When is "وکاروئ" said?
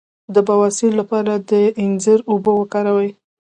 2.55-3.09